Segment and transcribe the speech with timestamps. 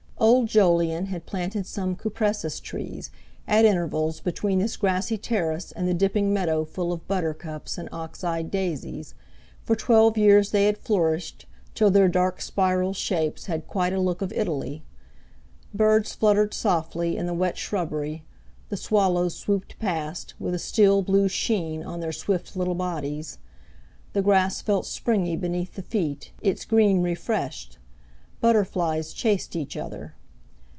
[0.31, 3.09] Old Jolyon had planted some cupressus trees,
[3.47, 8.23] at intervals, between this grassy terrace and the dipping meadow full of buttercups and ox
[8.23, 9.15] eyed daisies;
[9.63, 14.21] for twelve years they had flourished, till their dark spiral shapes had quite a look
[14.21, 14.83] of Italy.
[15.73, 18.23] Birds fluttered softly in the wet shrubbery;
[18.69, 23.39] the swallows swooped past, with a steel blue sheen on their swift little bodies;
[24.13, 27.79] the grass felt springy beneath the feet, its green refreshed;
[28.39, 30.15] butterflies chased each other.